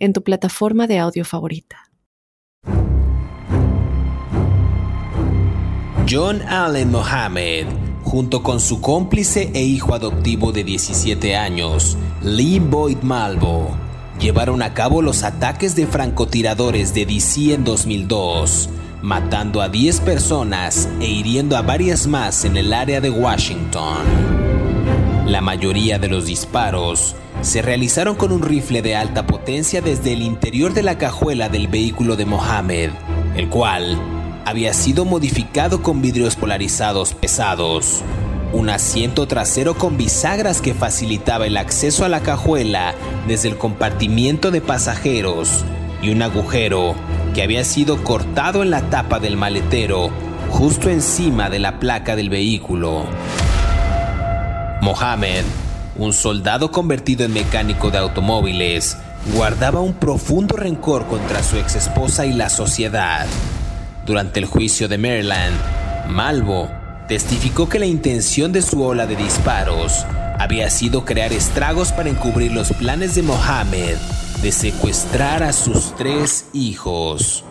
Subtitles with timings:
[0.00, 1.90] en tu plataforma de audio favorita.
[6.08, 7.66] John Allen Mohammed,
[8.02, 13.76] junto con su cómplice e hijo adoptivo de 17 años, Lee Boyd Malvo,
[14.18, 18.70] llevaron a cabo los ataques de francotiradores de DC en 2002,
[19.02, 23.98] matando a 10 personas e hiriendo a varias más en el área de Washington.
[25.26, 30.22] La mayoría de los disparos se realizaron con un rifle de alta potencia desde el
[30.22, 32.90] interior de la cajuela del vehículo de Mohammed,
[33.36, 33.98] el cual
[34.44, 38.02] había sido modificado con vidrios polarizados pesados,
[38.52, 42.94] un asiento trasero con bisagras que facilitaba el acceso a la cajuela
[43.26, 45.64] desde el compartimiento de pasajeros
[46.02, 46.94] y un agujero
[47.34, 50.10] que había sido cortado en la tapa del maletero
[50.50, 53.04] justo encima de la placa del vehículo.
[54.82, 55.44] Mohammed,
[56.00, 58.96] un soldado convertido en mecánico de automóviles,
[59.34, 63.26] guardaba un profundo rencor contra su ex esposa y la sociedad.
[64.06, 65.54] Durante el juicio de Maryland,
[66.08, 66.70] Malvo
[67.06, 70.06] testificó que la intención de su ola de disparos
[70.38, 73.96] había sido crear estragos para encubrir los planes de Mohammed
[74.40, 77.44] de secuestrar a sus tres hijos.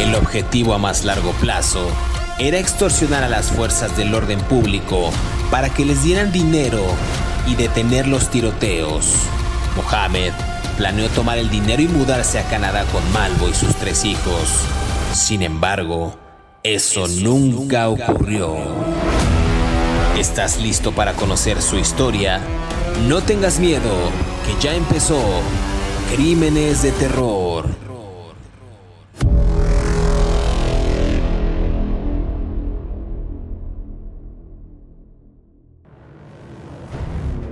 [0.00, 1.86] El objetivo a más largo plazo
[2.38, 5.10] era extorsionar a las fuerzas del orden público
[5.50, 6.82] para que les dieran dinero
[7.46, 9.14] y detener los tiroteos.
[9.76, 10.32] Mohammed
[10.76, 14.60] planeó tomar el dinero y mudarse a Canadá con Malvo y sus tres hijos.
[15.12, 16.16] Sin embargo,
[16.62, 18.56] eso nunca ocurrió.
[20.18, 22.40] ¿Estás listo para conocer su historia?
[23.08, 23.92] No tengas miedo,
[24.46, 25.20] que ya empezó
[26.14, 27.55] Crímenes de Terror.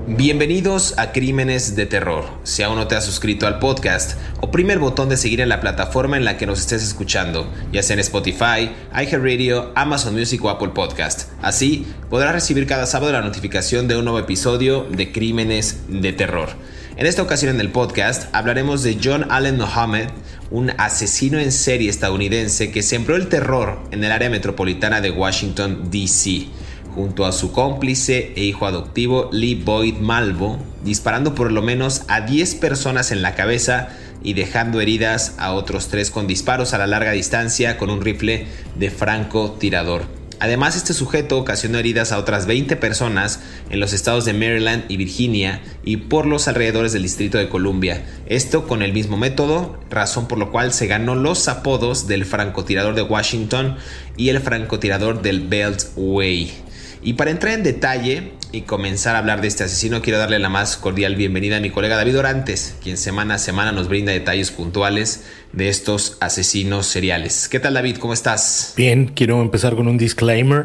[0.07, 2.27] Bienvenidos a Crímenes de Terror.
[2.43, 5.63] Si aún no te has suscrito al podcast, oprime el botón de seguir en la
[5.63, 10.51] plataforma en la que nos estés escuchando, ya sea en Spotify, iHeartRadio, Amazon Music o
[10.51, 11.31] Apple Podcast.
[11.41, 16.51] Así podrás recibir cada sábado la notificación de un nuevo episodio de Crímenes de Terror.
[16.97, 20.11] En esta ocasión en el podcast hablaremos de John Allen Mohammed,
[20.51, 25.89] un asesino en serie estadounidense que sembró el terror en el área metropolitana de Washington,
[25.91, 26.49] D.C
[26.95, 32.21] junto a su cómplice e hijo adoptivo Lee Boyd Malvo, disparando por lo menos a
[32.21, 33.89] 10 personas en la cabeza
[34.23, 38.47] y dejando heridas a otros 3 con disparos a la larga distancia con un rifle
[38.77, 40.25] de francotirador.
[40.41, 43.41] Además, este sujeto ocasionó heridas a otras 20 personas
[43.71, 48.05] en los estados de Maryland y Virginia y por los alrededores del Distrito de Columbia.
[48.27, 52.95] Esto con el mismo método, razón por lo cual se ganó los apodos del francotirador
[52.95, 53.77] de Washington
[54.17, 56.64] y el francotirador del Beltway.
[57.07, 60.49] Y para entrar en detalle y comenzar a hablar de este asesino, quiero darle la
[60.49, 64.51] más cordial bienvenida a mi colega David Orantes, quien semana a semana nos brinda detalles
[64.51, 67.51] puntuales de estos asesinos seriales.
[67.51, 67.99] ¿Qué tal David?
[67.99, 68.73] ¿Cómo estás?
[68.75, 70.65] Bien, quiero empezar con un disclaimer.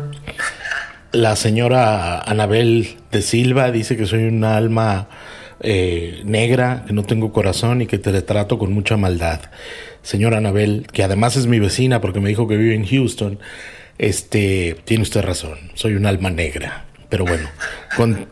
[1.11, 5.09] La señora Anabel de Silva dice que soy un alma
[5.59, 9.41] eh, negra, que no tengo corazón y que te trato con mucha maldad.
[10.03, 13.39] Señora Anabel, que además es mi vecina porque me dijo que vive en Houston
[13.99, 16.85] este, tiene usted razón, soy un alma negra.
[17.09, 17.49] Pero bueno,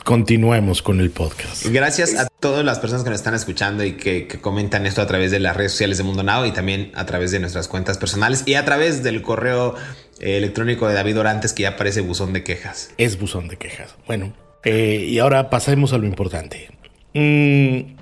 [0.03, 1.66] continuemos con el podcast.
[1.66, 5.31] Gracias a todas las personas que nos están escuchando y que, comentan esto a través
[5.31, 8.44] de las redes sociales de Mundo Now y también a través de nuestras cuentas personales
[8.45, 9.73] y a través del correo
[10.19, 12.91] eh, electrónico de David Orantes que ya aparece buzón de quejas.
[13.00, 13.95] Es buzón de quejas.
[14.06, 14.31] Bueno,
[14.63, 16.69] eh, y ahora pasemos a lo importante.
[17.16, 17.95] Mm,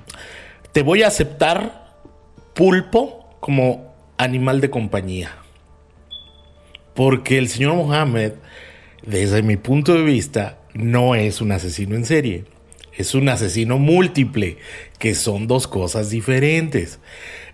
[0.74, 1.96] te voy a aceptar
[2.54, 5.38] pulpo como animal de compañía.
[6.96, 8.34] Porque el señor Mohammed,
[9.06, 12.46] desde mi punto de vista, no es un asesino en serie.
[12.94, 14.58] Es un asesino múltiple,
[14.98, 17.00] que son dos cosas diferentes.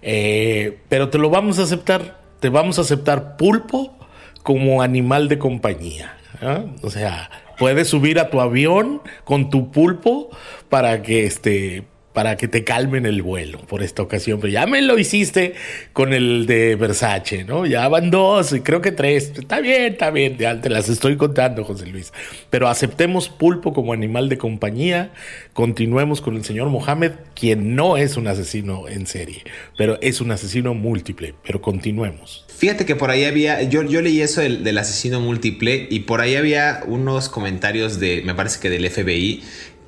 [0.04, 2.22] Eh, pero te lo vamos a aceptar.
[2.40, 3.98] Te vamos a aceptar pulpo
[4.44, 6.18] como animal de compañía.
[6.42, 6.66] ¿ah?
[6.84, 10.30] O sea, puedes subir a tu avión con tu pulpo
[10.70, 14.82] para que este para que te calmen el vuelo por esta ocasión, pero ya me
[14.82, 15.54] lo hiciste
[15.94, 17.66] con el de Versace, ¿no?
[17.66, 19.32] Ya van dos y creo que tres.
[19.38, 22.12] Está bien, está bien, ya te las estoy contando, José Luis.
[22.50, 25.12] Pero aceptemos pulpo como animal de compañía,
[25.54, 29.44] continuemos con el señor Mohamed, quien no es un asesino en serie,
[29.78, 32.46] pero es un asesino múltiple, pero continuemos.
[32.62, 36.36] Fíjate que por ahí había, yo, leí eso del, del asesino múltiple y por ahí
[36.36, 39.42] había unos comentarios de, me parece que del FBI,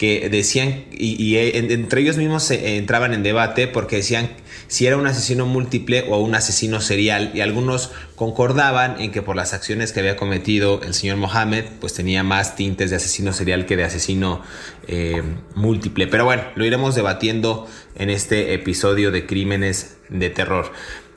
[0.04, 4.32] que decían, y, entre ellos mismos se entraban en debate porque decían
[4.68, 9.38] si era un asesino múltiple o un asesino serial, y algunos concordaban en que por
[9.38, 13.66] las acciones que había cometido el señor Mohammed, pues tenía más tintes de asesino serial
[13.66, 14.42] que de asesino
[14.90, 15.24] eh,
[15.56, 16.08] múltiple.
[16.08, 17.66] Pero bueno, lo iremos debatiendo
[17.96, 20.74] en este episodio de Crímenes de Terror.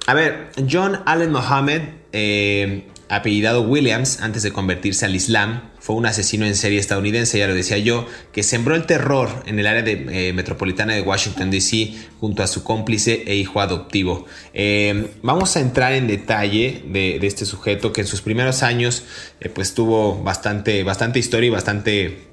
[0.06, 1.82] A ver, John Allen Mohammed,
[2.12, 7.46] eh, apellidado Williams, antes de convertirse al Islam, fue un asesino en serie estadounidense, ya
[7.46, 11.48] lo decía yo, que sembró el terror en el área de, eh, metropolitana de Washington,
[11.48, 14.26] D.C., junto a su cómplice e hijo adoptivo.
[14.52, 19.04] Eh, vamos a entrar en detalle de, este sujeto que en sus primeros años
[19.38, 22.26] eh, pues tuvo bastante, bastante historia y bastante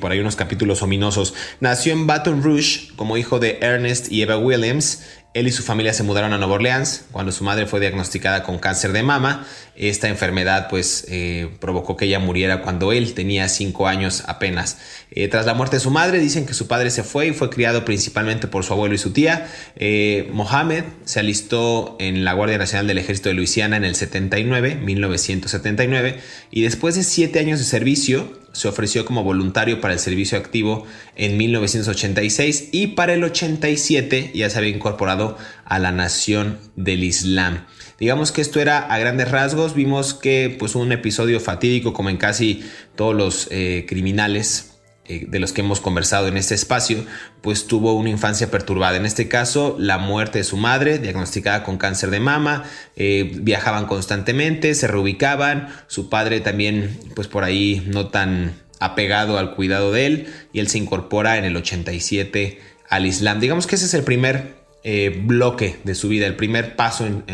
[0.00, 1.34] por ahí unos capítulos ominosos.
[1.60, 5.04] Nació en Baton Rouge como hijo de Ernest y Eva Williams.
[5.34, 8.58] Él y su familia se mudaron a Nueva Orleans cuando su madre fue diagnosticada con
[8.58, 9.46] cáncer de mama.
[9.76, 14.78] Esta enfermedad pues eh, provocó que ella muriera cuando él tenía cinco años apenas.
[15.10, 17.50] Eh, tras la muerte de su madre dicen que su padre se fue y fue
[17.50, 19.48] criado principalmente por su abuelo y su tía.
[19.76, 24.76] Eh, Mohamed se alistó en la Guardia Nacional del Ejército de Luisiana en el 79,
[24.76, 26.20] 1979,
[26.50, 30.86] y después de siete años de servicio se ofreció como voluntario para el servicio activo
[31.16, 37.66] en 1986 y para el 87 ya se había incorporado a la nación del Islam.
[37.98, 42.16] Digamos que esto era a grandes rasgos, vimos que pues un episodio fatídico como en
[42.16, 42.64] casi
[42.94, 44.77] todos los eh, criminales
[45.08, 47.04] eh, de los que hemos conversado en este espacio,
[47.40, 48.98] pues tuvo una infancia perturbada.
[48.98, 52.64] En este caso, la muerte de su madre, diagnosticada con cáncer de mama,
[52.94, 59.54] eh, viajaban constantemente, se reubicaban, su padre también, pues por ahí no tan apegado al
[59.54, 63.40] cuidado de él, y él se incorpora en el 87 al Islam.
[63.40, 67.24] Digamos que ese es el primer eh, bloque de su vida, el primer paso en,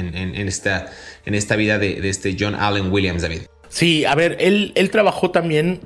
[0.49, 0.93] esta,
[1.27, 3.43] en esta vida de, este John Allen Williams, David.
[3.69, 5.81] Sí, a ver, él, él trabajó también,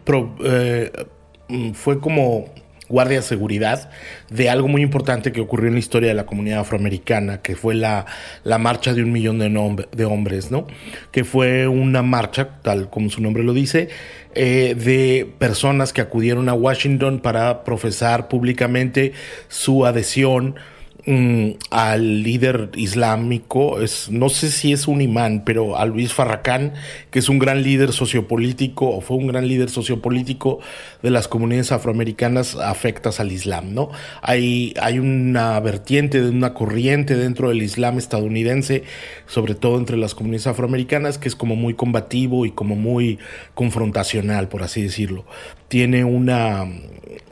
[1.75, 2.47] fue como
[2.89, 3.91] guardia de seguridad
[4.31, 7.75] de algo muy importante que ocurrió en la historia de la comunidad afroamericana, que fue
[7.75, 8.07] la,
[8.45, 10.67] la marcha de un millón de, de, hombres, ¿no?
[11.13, 13.89] Que fue una marcha, tal como su nombre lo dice,
[14.35, 19.13] eh, de personas que acudieron a Washington para profesar públicamente
[19.49, 20.57] su adhesión
[21.11, 26.75] Mm, al líder islámico, es, no sé si es un imán, pero a Luis Farrakhan,
[27.11, 30.59] que es un gran líder sociopolítico, o fue un gran líder sociopolítico
[31.03, 33.89] de las comunidades afroamericanas afectas al Islam, ¿no?
[34.21, 38.85] Hay, hay una vertiente, de una corriente dentro del Islam estadounidense,
[39.27, 43.19] sobre todo entre las comunidades afroamericanas, que es como muy combativo y como muy
[43.55, 45.25] confrontacional, por así decirlo.
[45.69, 46.67] Tiene una,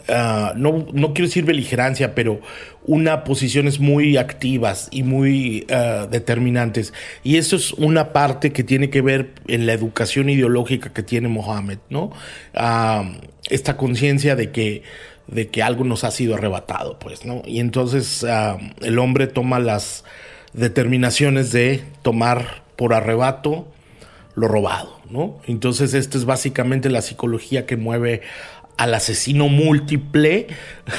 [0.08, 2.41] ah, no, no quiero decir beligerancia, pero
[2.85, 6.93] una posiciones muy activas y muy uh, determinantes.
[7.25, 11.29] Y eso es una parte que tiene que ver en la educación ideológica que tiene
[11.29, 12.12] Mohammed, ¿no?
[12.55, 13.05] Uh,
[13.50, 14.82] esta conciencia de que,
[15.26, 17.43] de que algo nos ha sido arrebatado, pues, ¿no?
[17.44, 18.25] Y entonces
[18.82, 20.05] el hombre toma las
[20.52, 23.67] determinaciones de tomar por arrebato
[24.37, 25.38] lo robado, ¿no?
[25.47, 28.20] Entonces, esta es básicamente la psicología que mueve
[28.76, 30.49] al asesino múltiple,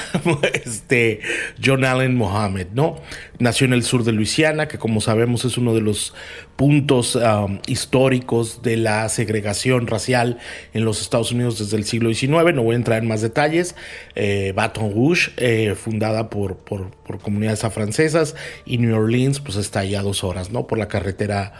[0.66, 1.20] este
[1.64, 2.96] John Allen Mohammed, ¿no?
[3.40, 6.14] Nació en el sur de Luisiana, que como sabemos es uno de los
[6.56, 10.40] puntos um, históricos de la segregación racial
[10.74, 12.56] en los Estados Unidos desde el siglo XIX.
[12.56, 13.76] No voy a entrar en más detalles.
[14.16, 16.92] Eh, Baton Rouge, eh, fundada por, por,
[17.22, 20.68] comunidades afrancesas, y New Orleans, pues está ahí a dos horas, ¿no?
[20.68, 21.54] Por la carretera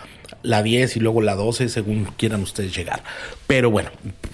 [0.44, 3.04] la 10 y luego la 12, según quieran ustedes llegar.
[3.48, 3.92] Pero bueno,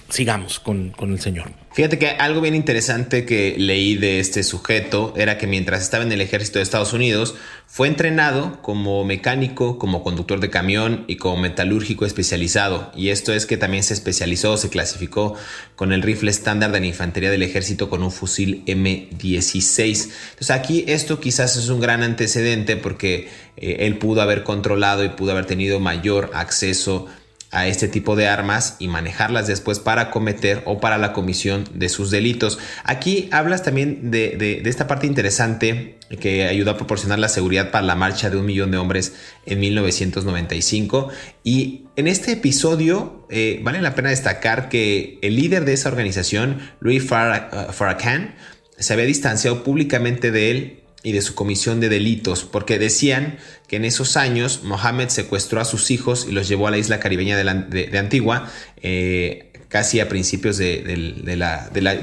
[0.08, 1.52] sigamos con, con el señor.
[1.74, 6.12] Fíjate que algo bien interesante que leí de este sujeto era que mientras estaba en
[6.12, 7.34] el ejército de Estados Unidos,
[7.66, 12.92] fue entrenado como mecánico, como conductor de camión y como metalúrgico especializado.
[12.94, 15.34] Y esto es que también se especializó, se clasificó
[15.74, 20.10] con el rifle estándar de la infantería del ejército con un fusil M16.
[20.30, 25.08] Entonces aquí esto quizás es un gran antecedente porque eh, él pudo haber controlado y
[25.08, 27.23] pudo haber tenido mayor acceso a
[27.62, 32.10] este tipo de armas y manejarlas después para cometer o para la comisión de sus
[32.10, 32.58] delitos.
[32.84, 37.94] Aquí hablas también de, esta parte interesante que ayudó a proporcionar la seguridad para la
[37.94, 39.14] marcha de un millón de hombres
[39.46, 41.08] en 1995.
[41.42, 46.58] Y en este episodio eh, vale la pena destacar que el líder de esa organización,
[46.80, 48.34] Louis Farrakhan,
[48.78, 53.36] se había distanciado públicamente de él y de su comisión de delitos, porque decían
[53.68, 56.98] que en esos años Mohammed secuestró a sus hijos y los llevó a la isla
[56.98, 58.50] caribeña de, Antigua,
[58.82, 60.96] eh, casi a principios de,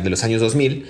[0.03, 0.87] los años 2000.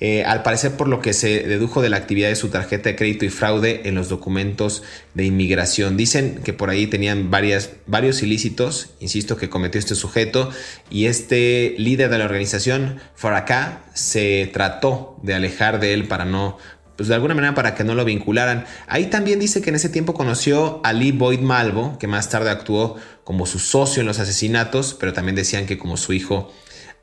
[0.00, 2.96] Eh, al parecer por lo que se dedujo de la actividad de su tarjeta de
[2.96, 4.82] crédito y fraude en los documentos
[5.14, 5.96] de inmigración.
[5.96, 10.50] Dicen que por ahí tenían varios ilícitos, insisto, que cometió este sujeto
[10.90, 16.58] y este líder de la organización, Faraka, se trató de alejar de él para no
[16.96, 18.66] pues de alguna manera para que no lo vincularan.
[18.86, 22.50] Ahí también dice que en ese tiempo conoció a Lee Boyd Malvo, que más tarde
[22.50, 26.52] actuó como su socio en los asesinatos, pero también decían que como su hijo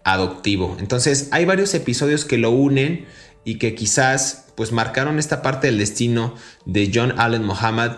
[0.04, 0.78] adoptivo.
[0.80, 3.06] Entonces hay varios episodios que lo unen
[3.44, 7.98] y que quizás pues marcaron esta parte del destino de John Allen Muhammad.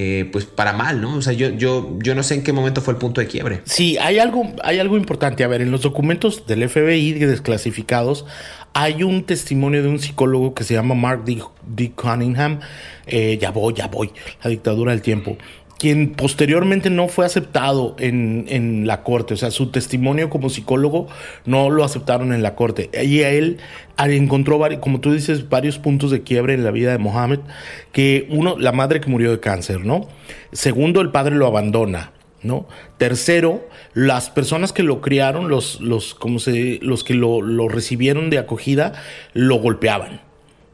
[0.00, 1.16] Eh, pues para mal, ¿no?
[1.16, 3.62] O sea, yo, yo, yo no sé en qué momento fue el punto de quiebre.
[3.64, 5.42] Sí, hay algo, hay algo importante.
[5.42, 8.24] A ver, en los documentos del FBI desclasificados
[8.74, 11.90] hay un testimonio de un psicólogo que se llama Mark D.
[11.96, 12.60] Cunningham.
[13.08, 14.12] Eh, ya voy, ya voy.
[14.44, 15.36] La dictadura del tiempo
[15.78, 21.06] quien posteriormente no fue aceptado en, la corte, o sea, su testimonio como psicólogo
[21.46, 22.90] no lo aceptaron en la corte.
[22.92, 23.58] Y a él
[23.96, 27.40] encontró, como tú dices, varios puntos de quiebre en la vida de Mohammed,
[27.92, 30.08] que uno, la madre que murió de cáncer, ¿no?
[30.52, 32.12] Segundo, el padre lo abandona.
[32.40, 32.68] ¿No?
[32.98, 38.30] Tercero, las personas que lo criaron, los, los, como se, los que lo, lo recibieron
[38.30, 38.92] de acogida,
[39.32, 40.20] lo golpeaban,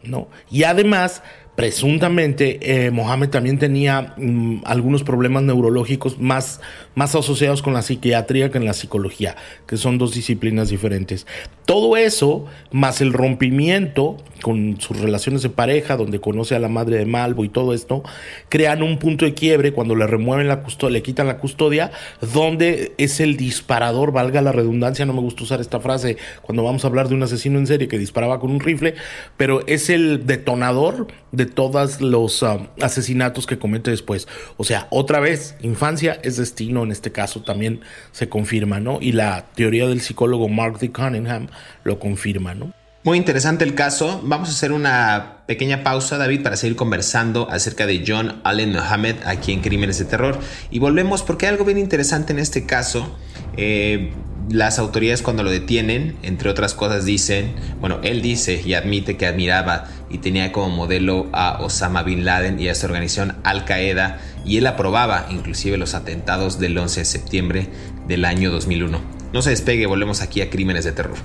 [0.02, 0.28] ¿no?
[0.50, 1.22] Y además,
[1.56, 6.60] presuntamente eh, Mohamed también tenía mm, algunos problemas neurológicos más,
[6.94, 11.26] más asociados con la psiquiatría que en la psicología, que son dos disciplinas diferentes.
[11.64, 16.98] Todo eso, más el rompimiento con sus relaciones de pareja, donde conoce a la madre
[16.98, 18.02] de Malvo y todo esto,
[18.50, 21.92] crean un punto de quiebre cuando le remueven la custodia, le quitan la custodia,
[22.34, 26.84] donde es el disparador, valga la redundancia, no me gusta usar esta frase cuando vamos
[26.84, 28.94] a hablar de un asesino en serie que disparaba con un rifle,
[29.38, 34.28] pero es el detonador de todos los um, asesinatos que comete después.
[34.56, 37.80] O sea, otra vez, infancia es destino, en este caso también
[38.12, 38.98] se confirma, ¿no?
[39.00, 40.92] Y la teoría del psicólogo Mark D.
[40.92, 41.48] Cunningham
[41.82, 42.72] lo confirma, ¿no?
[43.02, 44.22] Muy interesante el caso.
[44.24, 49.16] Vamos a hacer una pequeña pausa, David, para seguir conversando acerca de John Allen Mohammed
[49.26, 50.38] aquí en Crímenes de Terror.
[50.70, 53.14] Y volvemos porque hay algo bien interesante en este caso.
[53.58, 54.10] Eh,
[54.50, 59.26] las autoridades cuando lo detienen, entre otras cosas, dicen, bueno, él dice y admite que
[59.26, 64.18] admiraba y tenía como modelo a Osama Bin Laden y a su organización Al Qaeda
[64.44, 67.68] y él aprobaba inclusive los atentados del 11 de septiembre
[68.06, 69.00] del año 2001.
[69.32, 71.18] No se despegue, volvemos aquí a Crímenes de Terror.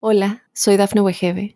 [0.00, 1.55] Hola, soy Dafne Wegebe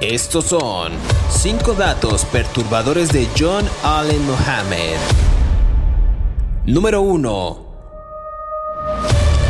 [0.00, 0.92] Estos son
[1.28, 4.96] 5 datos perturbadores de John Allen Mohammed.
[6.66, 7.66] Número 1.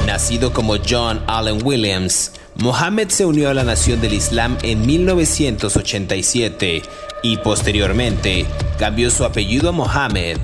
[0.07, 6.83] Nacido como John Allen Williams, Mohammed se unió a la Nación del Islam en 1987
[7.23, 8.47] y posteriormente
[8.78, 10.38] cambió su apellido a Mohammed.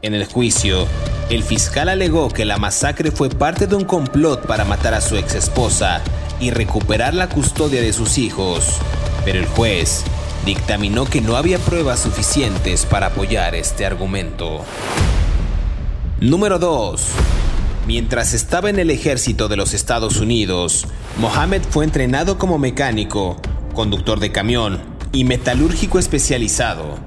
[0.00, 0.86] En el juicio,
[1.28, 5.18] el fiscal alegó que la masacre fue parte de un complot para matar a su
[5.18, 6.00] ex esposa
[6.40, 8.80] y recuperar la custodia de sus hijos,
[9.24, 10.04] pero el juez
[10.44, 14.64] dictaminó que no había pruebas suficientes para apoyar este argumento.
[16.20, 17.02] Número 2.
[17.86, 20.86] Mientras estaba en el ejército de los Estados Unidos,
[21.18, 23.36] Mohammed fue entrenado como mecánico,
[23.74, 24.80] conductor de camión
[25.12, 26.98] y metalúrgico especializado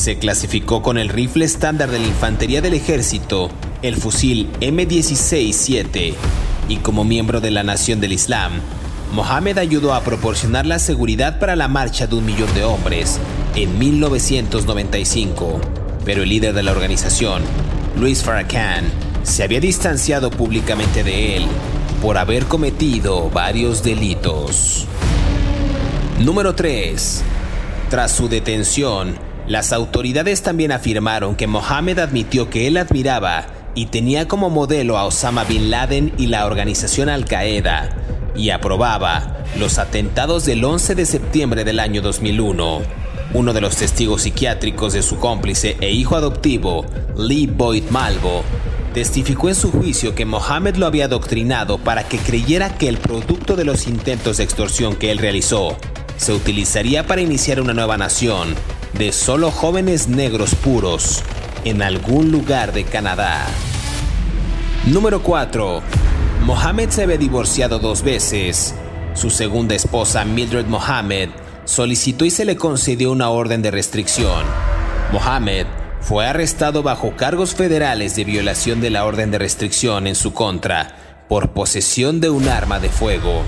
[0.00, 3.50] se clasificó con el rifle estándar de la Infantería del Ejército,
[3.82, 6.14] el fusil M16-7,
[6.70, 8.52] y como miembro de la Nación del Islam,
[9.12, 13.18] Mohammed ayudó a proporcionar la seguridad para la marcha de un millón de hombres
[13.56, 15.60] en 1995,
[16.04, 17.42] pero el líder de la organización,
[17.96, 18.84] Luis Farrakhan,
[19.24, 21.46] se había distanciado públicamente de él
[22.00, 24.86] por haber cometido varios delitos.
[26.20, 27.22] Número 3.
[27.90, 29.16] Tras su detención,
[29.48, 35.04] las autoridades también afirmaron que Mohammed admitió que él admiraba y tenía como modelo a
[35.04, 37.90] Osama Bin Laden y la organización Al Qaeda,
[38.34, 42.82] y aprobaba los atentados del 11 de septiembre del año 2001.
[43.32, 46.84] Uno de los testigos psiquiátricos de su cómplice e hijo adoptivo,
[47.16, 48.42] Lee Boyd Malvo,
[48.92, 53.54] testificó en su juicio que Mohammed lo había adoctrinado para que creyera que el producto
[53.54, 55.76] de los intentos de extorsión que él realizó
[56.16, 58.54] se utilizaría para iniciar una nueva nación
[58.98, 61.22] de solo jóvenes negros puros
[61.64, 63.46] en algún lugar de Canadá.
[64.86, 65.82] Número 4.
[66.44, 68.74] Mohammed se había divorciado dos veces.
[69.14, 71.28] Su segunda esposa, Mildred Mohammed,
[71.64, 74.44] solicitó y se le concedió una orden de restricción.
[75.12, 75.66] Mohammed
[76.00, 80.96] fue arrestado bajo cargos federales de violación de la orden de restricción en su contra
[81.28, 83.42] por posesión de un arma de fuego.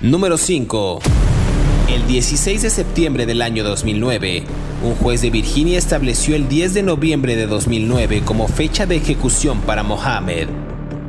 [0.00, 1.00] Número 5.
[1.88, 4.42] El 16 de septiembre del año 2009,
[4.82, 9.60] un juez de Virginia estableció el 10 de noviembre de 2009 como fecha de ejecución
[9.60, 10.48] para Mohammed.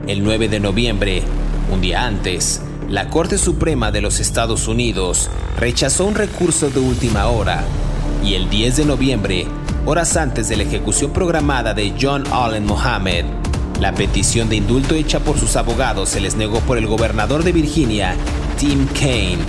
[0.07, 1.23] El 9 de noviembre,
[1.71, 7.25] un día antes, la Corte Suprema de los Estados Unidos rechazó un recurso de última
[7.25, 7.63] hora
[8.23, 9.47] y el 10 de noviembre,
[9.83, 13.25] horas antes de la ejecución programada de John Allen Mohammed,
[13.79, 17.51] la petición de indulto hecha por sus abogados se les negó por el gobernador de
[17.51, 18.15] Virginia,
[18.59, 19.41] Tim Kaine.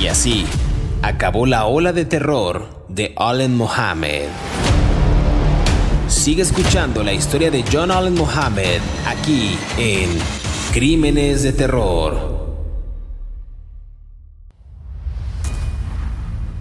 [0.00, 0.46] Y así,
[1.02, 4.28] acabó la ola de terror de Allen Mohammed.
[6.24, 10.08] Sigue escuchando la historia de John Allen Mohammed aquí en
[10.72, 12.64] Crímenes de Terror.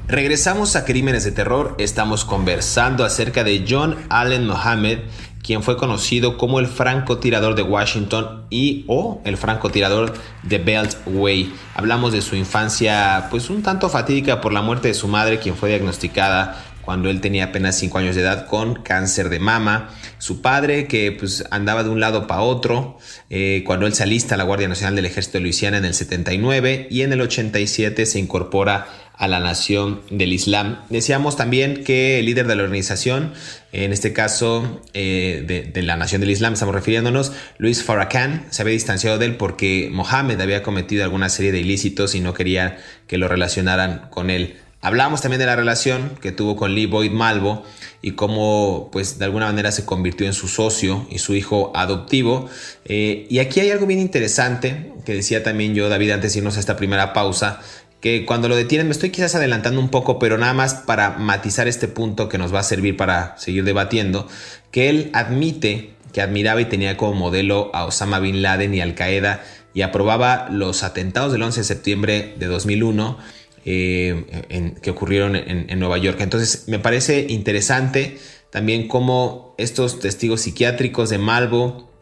[0.10, 5.00] Regresamos a Crímenes de Terror, estamos conversando acerca de John Allen Mohammed,
[5.42, 11.54] quien fue conocido como el francotirador de Washington y o el francotirador de Beltway.
[11.76, 15.56] Hablamos de su infancia pues un tanto fatídica por la muerte de su madre, quien
[15.56, 19.90] fue diagnosticada cuando él tenía apenas 5 años de edad con cáncer de mama.
[20.18, 22.98] Su padre que pues andaba de un lado para otro
[23.30, 25.94] eh, cuando él se alista a la Guardia Nacional del Ejército de Luisiana en el
[25.94, 30.80] 79 y en el 87 se incorpora a la nación del Islam.
[30.90, 33.34] Decíamos también que el líder de la organización,
[33.72, 38.74] en este caso eh, de, la nación del Islam, estamos refiriéndonos, Luis Farrakhan, se había
[38.74, 43.18] distanciado de él porque Mohammed había cometido alguna serie de ilícitos y no quería que
[43.18, 44.58] lo relacionaran con él.
[44.84, 47.64] Hablamos también de la relación que tuvo con Lee Boyd Malvo
[48.02, 52.50] y cómo, pues, de alguna manera se convirtió en su socio y su hijo adoptivo.
[52.84, 56.58] Eh, y aquí hay algo bien interesante que decía también yo, David, antes de irnos
[56.58, 57.62] a esta primera pausa,
[58.02, 61.70] que cuando lo detienen, me estoy quizás adelantando un poco, pero nada más para matizar
[61.70, 64.28] este punto que nos va a servir para seguir debatiendo,
[64.70, 68.96] que él admite que admiraba y tenía como modelo a Osama Bin Laden y Al
[68.96, 73.18] Qaeda y aprobaba los atentados del 11 de septiembre de 2001
[73.66, 76.20] eh, que ocurrieron en, en Nueva York.
[76.22, 78.18] Entonces me parece interesante
[78.50, 81.94] también cómo estos testigos psiquiátricos de Malvo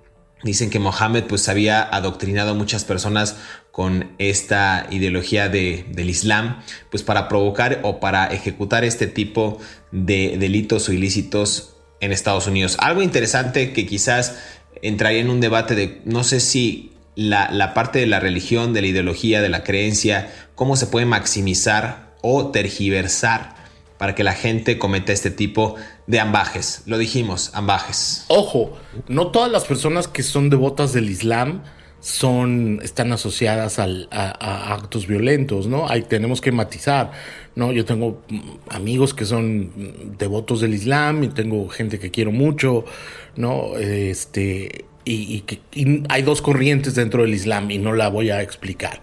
[0.43, 3.37] Dicen que Mohammed pues había adoctrinado a muchas personas
[3.71, 9.59] con esta ideología de, del Islam, pues para provocar o para ejecutar este tipo
[9.91, 12.75] de delitos o ilícitos en Estados Unidos.
[12.79, 14.39] Algo interesante que quizás
[14.81, 18.81] entraría en un debate de no sé si la, la parte de la religión, de
[18.81, 23.55] la ideología, de la creencia, cómo se puede maximizar o tergiversar
[23.97, 25.75] para que la gente cometa este tipo
[26.07, 26.81] de ambajes.
[26.87, 28.25] Lo dijimos, ambajes.
[28.29, 31.61] Ojo, no todas las personas que son devotas del Islam
[31.99, 35.87] son, están asociadas a, actos violentos, ¿no?
[35.87, 37.11] Ahí tenemos que matizar,
[37.55, 37.71] ¿no?
[37.71, 38.23] Yo tengo
[38.69, 42.85] amigos que son devotos del Islam y tengo gente que quiero mucho,
[43.35, 43.77] ¿no?
[43.77, 48.41] Este, y, que, y hay dos corrientes dentro del Islam y no la voy a
[48.41, 49.01] explicar.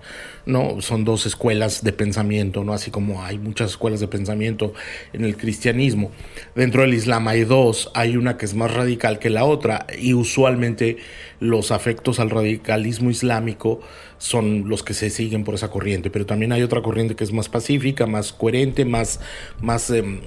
[0.48, 0.80] ¿No?
[0.80, 2.72] Son dos escuelas de pensamiento, ¿no?
[2.72, 4.72] Así como hay muchas escuelas de pensamiento
[5.12, 6.10] en el cristianismo.
[6.54, 10.14] Dentro del Islam hay dos, hay una que es más radical que la otra y
[10.14, 10.96] usualmente
[11.38, 13.80] los afectos al radicalismo islámico
[14.16, 17.32] son los que se siguen por esa corriente, pero también hay otra corriente que es
[17.32, 19.20] más pacífica, más coherente, más,
[19.60, 20.18] más em,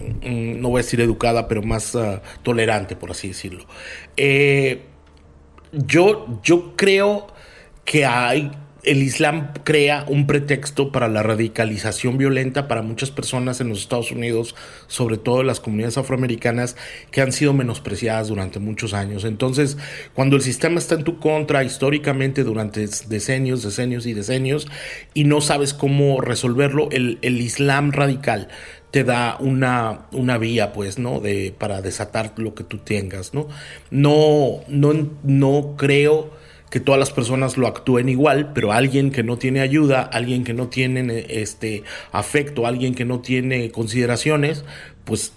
[0.62, 3.65] no voy a decir educada, pero más ah, tolerante, por así decirlo.
[4.17, 4.84] Eh,
[5.71, 7.25] yo, yo creo
[7.86, 8.51] que hay
[8.84, 14.12] el Islam crea un pretexto para la radicalización violenta para muchas personas en los Estados
[14.12, 14.56] Unidos,
[14.88, 16.76] sobre todo las comunidades afroamericanas,
[17.12, 19.24] que han sido menospreciadas durante muchos años.
[19.24, 19.78] Entonces,
[20.13, 24.67] cuando el sistema está en tu contra históricamente durante decenios, decenios y decenios,
[25.13, 28.50] y no sabes cómo resolverlo, el, Islam radical
[28.91, 31.20] te da una, una vía, pues, ¿no?
[31.20, 33.48] De, para desatar lo que tú tengas, ¿no?
[33.89, 36.40] No, no, no creo
[36.71, 40.53] que todas las personas lo actúen igual, pero alguien que no tiene ayuda, alguien que
[40.53, 44.63] no tiene este afecto, alguien que no tiene consideraciones,
[45.03, 45.34] pues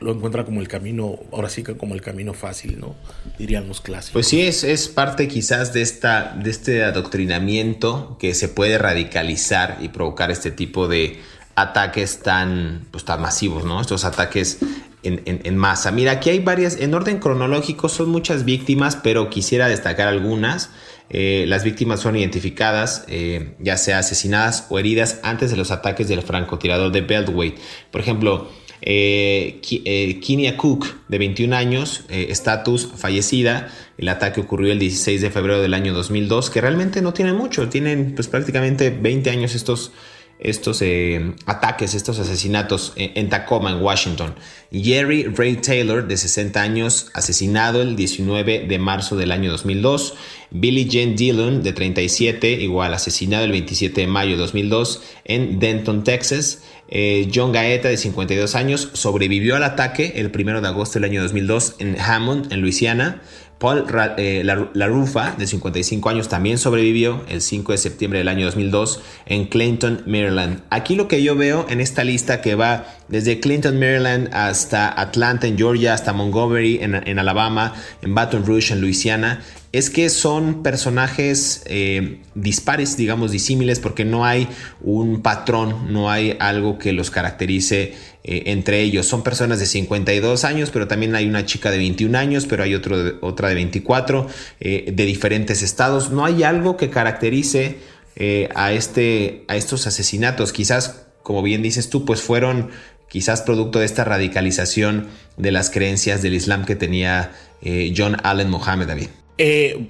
[0.00, 2.96] lo encuentra como el camino, ahora sí como el camino fácil, ¿no?
[3.38, 4.12] Dirían los clásicos.
[4.12, 9.78] Pues sí, es, es parte quizás de, esta, de este adoctrinamiento que se puede radicalizar
[9.80, 11.18] y provocar este tipo de
[11.54, 13.80] ataques tan, pues, tan masivos, ¿no?
[13.80, 14.58] Estos ataques
[15.06, 15.92] en, masa.
[15.92, 20.70] Mira, aquí hay varias, en orden cronológico son muchas víctimas, pero quisiera destacar algunas.
[21.08, 26.08] Eh, las víctimas son identificadas, eh, ya sea asesinadas o heridas antes de los ataques
[26.08, 27.54] del francotirador de Beltway.
[27.90, 28.50] Por ejemplo,
[28.82, 33.68] eh, eh Cook, de 21 años, estatus fallecida.
[33.98, 37.68] El ataque ocurrió el 16 de febrero del año 2002, que realmente no tienen mucho,
[37.68, 39.92] tienen pues prácticamente 20 años estos
[40.38, 44.34] estos eh, ataques, estos asesinatos en, Tacoma, en Washington.
[44.70, 50.14] Jerry Ray Taylor, de 60 años, asesinado el 19 de marzo del año 2002.
[50.50, 56.04] Billy Jane Dillon, de 37, igual asesinado el 27 de mayo de 2002 en Denton,
[56.04, 56.62] Texas.
[56.88, 61.22] Eh, John Gaeta, de 52 años, sobrevivió al ataque el 1 de agosto del año
[61.22, 63.20] 2002 en Hammond, en Luisiana.
[63.58, 63.86] Paul
[64.18, 64.44] eh,
[64.74, 70.02] Larufa, de 55 años, también sobrevivió el 5 de septiembre del año 2002 en Clinton,
[70.04, 70.62] Maryland.
[70.68, 75.46] Aquí lo que yo veo en esta lista que va desde Clinton, Maryland, hasta Atlanta,
[75.46, 77.72] en Georgia, hasta Montgomery, en, Alabama,
[78.02, 79.42] en Baton Rouge, en Luisiana,
[79.76, 84.48] es que son personajes eh, dispares, digamos, disímiles, porque no hay
[84.80, 87.92] un patrón, no hay algo que los caracterice
[88.24, 89.04] eh, entre ellos.
[89.04, 92.74] Son personas de 52 años, pero también hay una chica de 21 años, pero hay
[92.74, 92.96] otra
[93.48, 94.26] de 24,
[94.60, 96.10] eh, de diferentes estados.
[96.10, 97.76] No hay algo que caracterice
[98.54, 100.54] a, este, a estos asesinatos.
[100.54, 102.70] Quizás, como bien dices tú, pues fueron
[103.10, 107.32] quizás producto de esta radicalización de las creencias del Islam que tenía
[107.94, 109.08] John Allen Mohammed David.
[109.38, 109.88] Eh,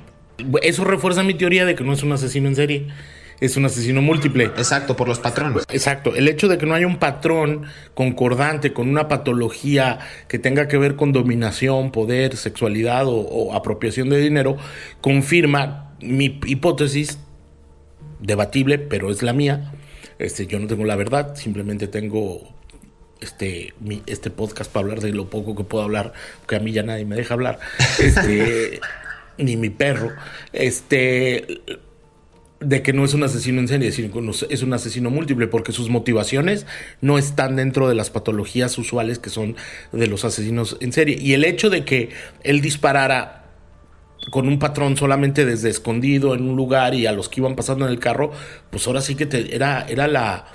[0.62, 2.88] eso refuerza mi teoría de que no es un asesino en serie,
[3.40, 4.44] es un asesino múltiple.
[4.44, 5.64] Exacto, por los patrones.
[5.70, 10.68] Exacto, el hecho de que no haya un patrón concordante con una patología que tenga
[10.68, 14.56] que ver con dominación, poder, sexualidad o apropiación de dinero,
[15.00, 17.18] confirma mi hipótesis
[18.20, 19.72] debatible, pero es la mía.
[20.18, 22.54] Este, yo no tengo la verdad, simplemente tengo
[23.20, 23.74] este,
[24.06, 27.04] este podcast para hablar de lo poco que puedo hablar, porque a mí ya nadie
[27.04, 27.58] me deja hablar,
[27.98, 28.80] este,
[29.38, 30.12] ni mi perro,
[30.52, 31.62] este,
[32.60, 35.72] de que no es un asesino en serie, sino que es un asesino múltiple, porque
[35.72, 36.66] sus motivaciones
[37.00, 39.56] no están dentro de las patologías usuales que son
[39.92, 41.18] de los asesinos en serie.
[41.20, 42.10] Y el hecho de que
[42.42, 43.44] él disparara
[44.30, 47.84] con un patrón solamente desde escondido en un lugar y a los que iban pasando
[47.84, 48.32] en el carro,
[48.70, 50.46] pues ahora sí que te, era, era la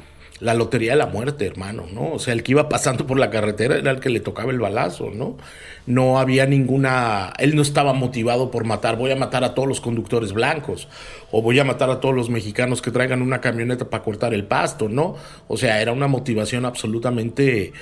[0.41, 2.13] la lotería de la muerte, hermano, ¿no?
[2.13, 4.60] O sea, el que iba pasando por la carretera era el que le tocaba el
[4.60, 5.38] balazo, ¿no?
[5.86, 9.82] No había ninguna, él no estaba motivado por matar, voy a matar a todos los
[9.82, 10.88] conductores blancos
[11.32, 14.43] o voy a matar a todos los mexicanos que traigan una camioneta para cortar el
[14.45, 15.15] pasto, ¿no?
[15.47, 17.73] O sea, era una motivación absolutamente,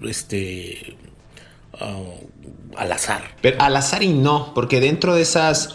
[0.00, 0.96] este,
[1.80, 3.22] uh, al azar.
[3.42, 5.74] Pero al azar y no, porque dentro de esas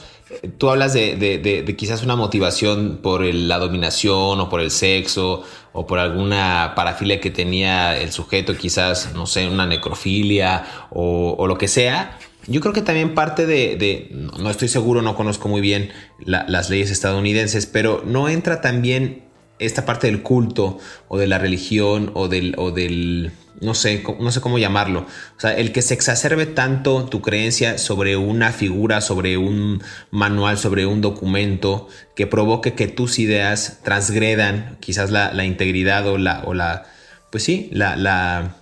[0.58, 5.98] Tú hablas de, quizás una motivación por la dominación o por el sexo o por
[6.00, 12.18] alguna parafilia que tenía el sujeto, quizás, no sé, una necrofilia o, lo que sea.
[12.48, 16.92] Yo creo que también parte de, no estoy seguro, no conozco muy bien las leyes
[16.92, 19.29] estadounidenses, pero no entra también
[19.60, 24.32] esta parte del culto o de la religión o del, o del no sé, no
[24.32, 25.02] sé cómo llamarlo.
[25.38, 30.58] O sea, el que se exacerbe tanto tu creencia sobre una figura, sobre un manual,
[30.58, 36.54] sobre un documento, que provoque que tus ideas transgredan quizás la, integridad o la, o
[36.54, 36.86] la,
[37.32, 38.56] pues sí, la, la,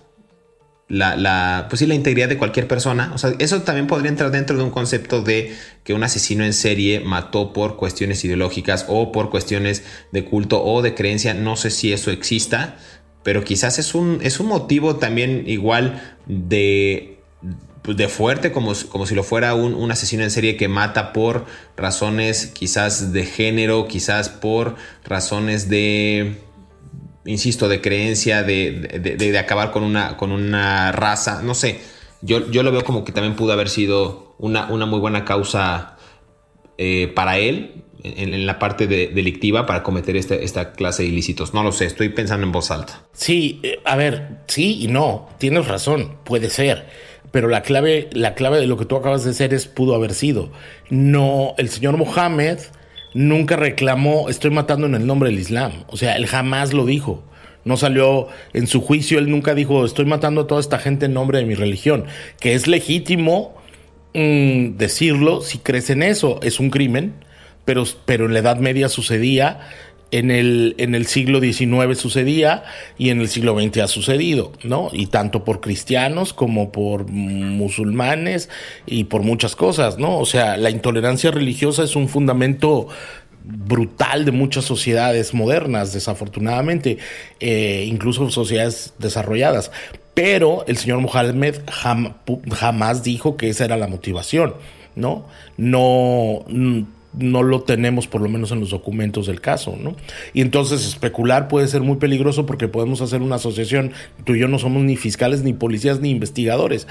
[0.88, 3.12] la, pues sí, la integridad de cualquier persona.
[3.14, 6.52] O sea, eso también podría entrar dentro de un concepto de que un asesino en
[6.52, 11.34] serie mató por cuestiones ideológicas o por cuestiones de culto o de creencia.
[11.34, 12.76] No sé si eso exista
[13.28, 17.18] pero quizás es un, es un motivo también igual de,
[17.82, 21.44] pues, de fuerte, como, como si lo fuera un, asesino en serie que mata por
[21.76, 26.38] razones quizás de género, quizás por razones de,
[27.28, 31.80] insisto, de creencia, de, acabar con una, con una raza, no sé.
[32.22, 35.96] Yo, yo, lo veo como que también pudo haber sido una, una muy buena causa
[36.78, 41.52] eh, para él, en, la parte delictiva para cometer este, esta clase de ilícitos.
[41.54, 43.04] No lo sé, estoy pensando en voz alta.
[43.12, 46.86] Sí, eh, a ver, sí y no, tienes razón, puede ser.
[47.30, 50.14] Pero la clave, la clave de lo que tú acabas de hacer es pudo haber
[50.14, 50.50] sido.
[50.88, 52.58] No, el señor Mohammed
[53.18, 55.72] nunca reclamó estoy matando en el nombre del Islam.
[55.88, 57.24] O sea, él jamás lo dijo.
[57.64, 61.14] No salió en su juicio, él nunca dijo estoy matando a toda esta gente en
[61.14, 62.04] nombre de mi religión.
[62.38, 63.56] Que es legítimo
[64.14, 66.38] mm, decirlo si crees en eso.
[66.42, 67.14] Es un crimen
[68.06, 69.60] pero, en la Edad Media sucedía,
[70.10, 72.64] en el, en el siglo XIX sucedía
[72.96, 74.88] y en el siglo XX ha sucedido, ¿no?
[74.92, 78.48] Y tanto por cristianos como por musulmanes
[78.86, 80.18] y por muchas cosas, ¿no?
[80.18, 82.88] O sea, la intolerancia religiosa es un fundamento
[83.44, 86.98] brutal de muchas sociedades modernas, desafortunadamente,
[87.40, 89.70] eh, incluso sociedades desarrolladas.
[90.14, 91.60] Pero el señor Mohamed
[92.52, 94.54] jamás dijo que esa era la motivación,
[94.96, 95.26] ¿no?
[95.56, 96.44] No
[97.18, 99.96] no lo tenemos por lo menos en los documentos del caso, ¿no?
[100.32, 103.92] Y entonces especular puede ser muy peligroso porque podemos hacer una asociación,
[104.24, 106.86] tú y yo no somos ni fiscales, ni policías, ni investigadores,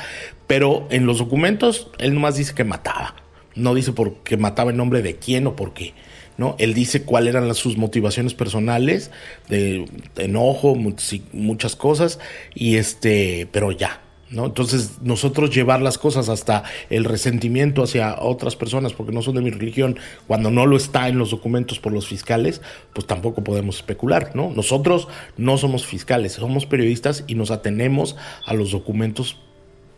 [0.47, 3.15] pero en los documentos él nomás dice que mataba,
[3.55, 5.93] no dice por qué mataba en nombre de quién o por qué.
[6.37, 6.55] ¿No?
[6.59, 9.09] Él dice cuáles eran sus motivaciones personales,
[9.49, 9.85] de
[10.17, 12.19] enojo, muchas cosas,
[12.53, 14.45] y este, pero ya, ¿no?
[14.45, 19.41] Entonces, nosotros llevar las cosas hasta el resentimiento hacia otras personas porque no son de
[19.41, 22.61] mi religión, cuando no lo está en los documentos por los fiscales,
[22.93, 24.51] pues tampoco podemos especular, ¿no?
[24.51, 29.37] Nosotros no somos fiscales, somos periodistas y nos atenemos a los documentos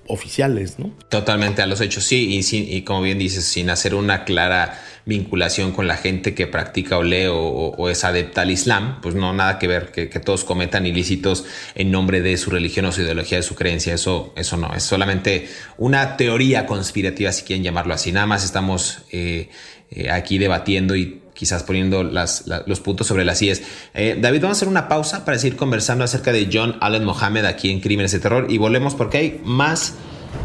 [0.10, 0.91] oficiales, ¿no?
[1.08, 5.72] Totalmente a los hechos, sí, y, y como bien dices, sin hacer una clara vinculación
[5.72, 9.60] con la gente que practica o lee o, es adepta al Islam, pues no, nada
[9.60, 11.45] que ver, que, todos cometan ilícitos
[11.76, 14.84] en nombre de su religión o su ideología, de su creencia, eso, eso no, es
[14.84, 19.50] solamente una teoría conspirativa, si quieren llamarlo así, nada más estamos eh,
[19.91, 23.62] eh, aquí debatiendo y quizás poniendo los puntos sobre las IES.
[23.93, 27.45] Eh, David, vamos a hacer una pausa para seguir conversando acerca de John Allen Mohammed
[27.45, 29.93] aquí en Crímenes de Terror y volvemos porque hay más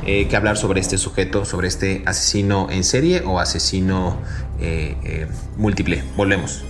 [0.07, 4.23] eh, que hablar sobre este sujeto, sobre este asesino en serie o asesino
[4.61, 5.27] eh,
[5.57, 6.05] múltiple.
[6.17, 6.63] Volvemos.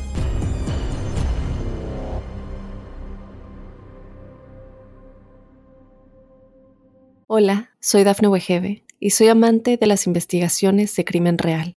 [7.26, 11.76] Hola, soy Dafne Wegebe y soy amante de las investigaciones de crimen real.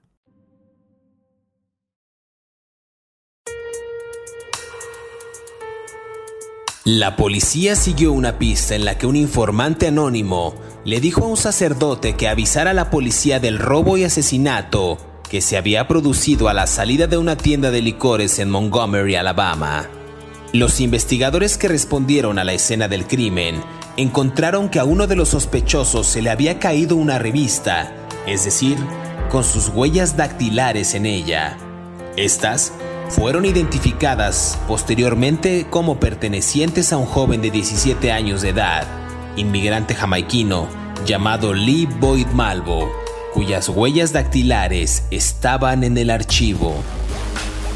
[6.83, 11.37] La policía siguió una pista en la que un informante anónimo le dijo a un
[11.37, 14.97] sacerdote que avisara a la policía del robo y asesinato
[15.29, 19.87] que se había producido a la salida de una tienda de licores en Montgomery, Alabama.
[20.53, 23.61] Los investigadores que respondieron a la escena del crimen
[23.95, 27.93] encontraron que a uno de los sospechosos se le había caído una revista,
[28.25, 28.75] es decir,
[29.29, 31.59] con sus huellas dactilares en ella.
[32.17, 32.73] Estas
[33.11, 38.87] fueron identificadas posteriormente como pertenecientes a un joven de 17 años de edad,
[39.35, 40.67] inmigrante jamaiquino
[41.05, 42.89] llamado Lee Boyd Malvo,
[43.33, 46.73] cuyas huellas dactilares estaban en el archivo.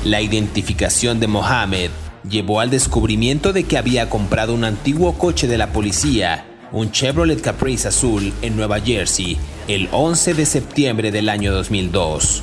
[0.05, 1.91] La identificación de Mohammed
[2.29, 7.41] llevó al descubrimiento de que había comprado un antiguo coche de la policía, un Chevrolet
[7.41, 12.41] Caprice azul en Nueva Jersey, el 11 de septiembre del año 2002.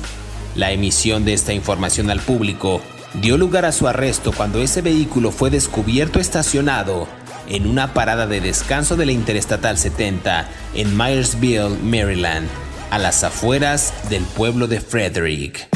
[0.55, 2.81] La emisión de esta información al público
[3.15, 7.07] dio lugar a su arresto cuando ese vehículo fue descubierto estacionado
[7.49, 12.47] en una parada de descanso de la Interestatal 70 en Myersville, Maryland,
[12.91, 15.67] a las afueras del pueblo de Frederick.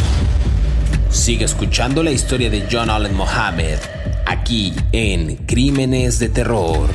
[1.09, 3.79] Sigue escuchando la historia de John Allen Mohammed
[4.25, 6.89] aquí en Crímenes de Terror.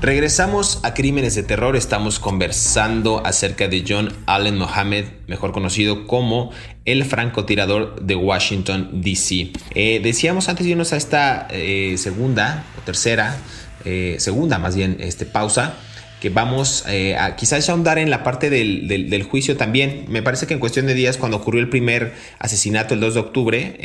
[0.00, 6.52] Regresamos a Crímenes de Terror, estamos conversando acerca de John Allen Mohammed, mejor conocido como
[6.84, 9.50] el francotirador de Washington, D.C.
[9.74, 13.38] Eh, decíamos antes de irnos a esta eh, segunda o tercera,
[13.84, 15.74] eh, segunda más bien, este, pausa,
[16.20, 16.84] que vamos
[17.16, 20.04] a quizás ahondar en la parte del, del, juicio también.
[20.08, 23.20] Me parece que en cuestión de días, cuando ocurrió el primer asesinato el 2 de
[23.20, 23.76] octubre,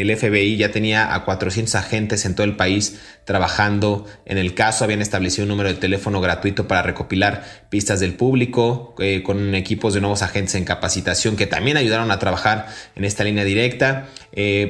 [0.00, 4.84] el FBI ya tenía a 400 agentes en todo el país trabajando en el caso.
[4.84, 9.94] Habían establecido un número de teléfono gratuito para recopilar pistas del público, eh, con equipos
[9.94, 14.08] de nuevos agentes en capacitación que también ayudaron a trabajar en esta línea directa.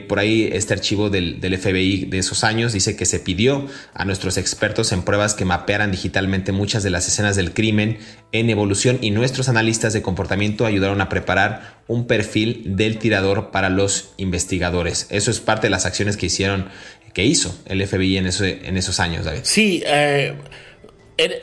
[0.09, 4.05] por ahí este archivo del, del FBI de esos años dice que se pidió a
[4.05, 7.99] nuestros expertos en pruebas que mapearan digitalmente muchas de las escenas del crimen
[8.33, 13.71] en evolución y nuestros analistas de comportamiento ayudaron a preparar un perfil del tirador para
[13.71, 15.07] los investigadores.
[15.11, 16.69] Eso es parte de las acciones que hicieron,
[17.13, 19.41] que hizo el FBI en, en esos años, David.
[19.43, 20.35] Sí, eh,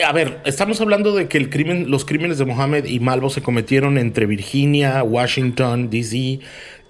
[0.06, 3.42] a ver, estamos hablando de que el crimen, los crímenes de Mohammed y Malvo se
[3.42, 6.40] cometieron entre Virginia, Washington, D.C.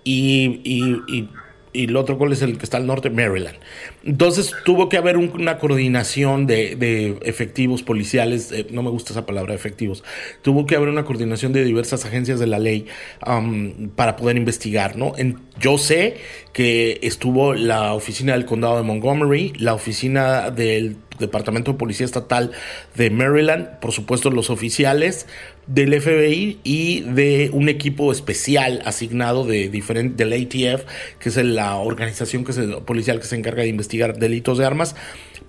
[0.04, 1.30] y
[1.74, 3.58] el otro cuál es el que está al norte, Maryland.
[4.04, 9.54] Entonces tuvo que haber una coordinación de, efectivos policiales, eh, no me gusta esa palabra
[9.54, 10.04] efectivos,
[10.42, 12.88] tuvo que haber una coordinación de diversas agencias de la ley
[13.26, 15.14] um, para poder investigar, ¿no?
[15.60, 16.18] Yo sé
[16.54, 22.52] que estuvo la oficina del condado de Montgomery, la oficina del Departamento de Policía Estatal
[22.96, 25.28] de Maryland, por supuesto los oficiales
[25.74, 30.84] del FBI y de un equipo especial asignado de diferente del ATF,
[31.20, 32.54] que es la organización que
[32.86, 34.96] policial que se encarga de investigar delitos de armas,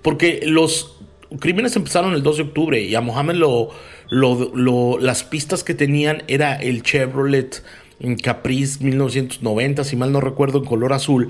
[0.01, 0.97] porque los
[1.39, 3.69] crímenes empezaron el 2 de octubre y a Mohamed lo,
[4.09, 7.61] lo, las pistas que tenían era el Chevrolet
[8.21, 11.29] Caprice 1990, si mal no recuerdo, en color azul,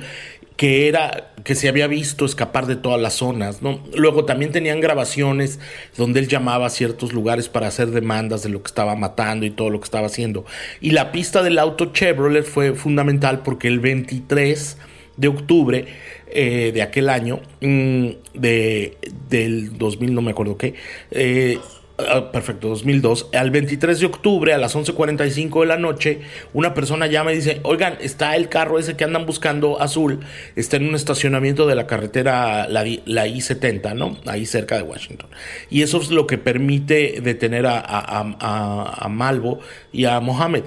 [0.55, 3.83] que era que se había visto escapar de todas las zonas, ¿no?
[3.95, 5.59] Luego también tenían grabaciones
[5.97, 9.49] donde él llamaba a ciertos lugares para hacer demandas de lo que estaba matando y
[9.51, 10.45] todo lo que estaba haciendo.
[10.79, 14.77] Y la pista del auto Chevrolet fue fundamental porque el 23
[15.17, 15.85] de octubre
[16.27, 18.97] eh, de aquel año, mm, de,
[19.29, 20.73] del 2000, no me acuerdo qué,
[21.11, 21.59] eh,
[21.97, 23.29] Ah, perfecto, 2002.
[23.33, 27.59] Al 23 de octubre a las 11.45 de la noche, una persona llama y dice,
[27.63, 30.21] oigan, está el carro ese que andan buscando azul,
[30.55, 34.17] está en un estacionamiento de la carretera, la, la I-70, ¿no?
[34.25, 35.29] Ahí cerca de Washington.
[35.69, 39.59] Y eso es lo que permite detener a, Malvo
[39.91, 40.63] y a Mohammed.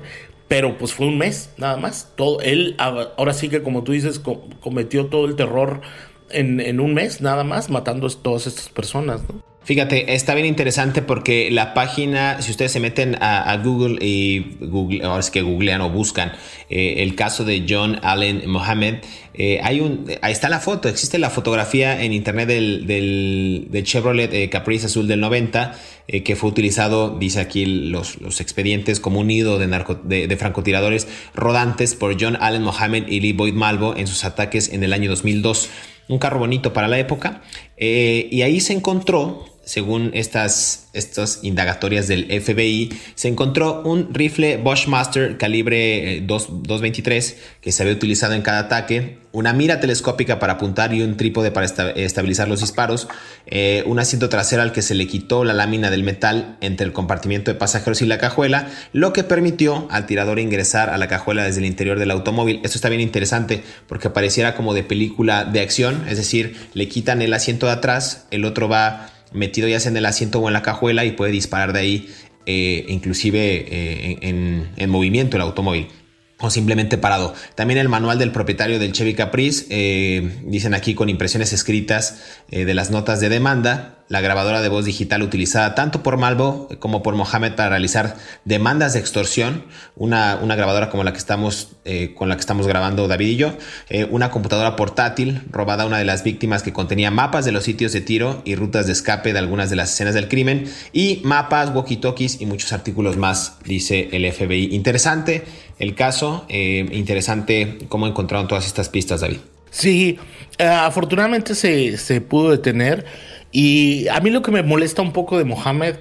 [0.47, 2.13] Pero pues fue un mes, nada más.
[2.15, 4.21] Todo, él ahora sí que como tú dices,
[4.61, 5.81] cometió todo el terror
[6.31, 9.56] en, en un mes, nada más, matando a todas estas personas, ¿no?
[9.67, 15.03] Fíjate, está bien interesante porque la página, si ustedes se meten a, Google y Google,
[15.03, 16.31] ahora es que googlean o buscan
[16.71, 18.99] eh, el caso de John Allen Mohammed,
[19.35, 24.33] eh, hay un, ahí está la foto, existe la fotografía en internet del, del, Chevrolet
[24.33, 25.75] eh, Caprice Azul del 90
[26.25, 30.37] que fue utilizado, dice aquí los, los expedientes, como un nido de, narco, de, de,
[30.37, 34.93] francotiradores rodantes por John Allen Mohammed y Lee Boyd Malvo en sus ataques en el
[34.93, 35.69] año 2002.
[36.07, 37.43] Un carro bonito para la época.
[37.77, 45.39] y ahí se encontró según estas, estas indagatorias del FBI, se encontró un rifle Bushmaster
[45.39, 50.95] calibre 223 eh, que se había utilizado en cada ataque, una mira telescópica para apuntar
[50.95, 53.09] y un trípode para estabilizar los disparos,
[53.47, 56.93] eh, un asiento trasero al que se le quitó la lámina del metal entre el
[56.93, 61.43] compartimiento de pasajeros y la cajuela, lo que permitió al tirador ingresar a la cajuela
[61.43, 62.61] desde el interior del automóvil.
[62.63, 67.21] Esto está bien interesante porque pareciera como de película de acción, es decir, le quitan
[67.21, 70.55] el asiento de atrás, el otro va metido ya sea en el asiento o en
[70.55, 72.15] la cajuela y puede disparar de ahí,
[72.47, 75.89] eh, inclusive eh, en, en, movimiento el automóvil
[76.39, 77.35] o simplemente parado.
[77.55, 82.75] También el manual del propietario del Chevy Caprice, eh, dicen aquí con impresiones escritas de
[82.75, 87.15] las notas de demanda, la grabadora de voz digital utilizada tanto por Malvo como por
[87.17, 89.65] Mohamed para realizar demandas de extorsión,
[89.97, 93.37] una, una grabadora como la que estamos, eh, con la que estamos grabando David y
[93.37, 93.53] yo,
[93.89, 97.65] eh, una computadora portátil robada a una de las víctimas que contenía mapas de los
[97.65, 101.21] sitios de tiro y rutas de escape de algunas de las escenas del crimen, y
[101.25, 104.75] mapas, walkie-talkies y muchos artículos más, dice el FBI.
[104.75, 105.45] Interesante
[105.79, 109.39] el caso, eh, interesante cómo encontraron todas estas pistas, David.
[109.71, 110.19] Sí,
[110.59, 113.05] afortunadamente se, se pudo detener.
[113.59, 115.97] Y a mí lo que me molesta un poco de Mohamed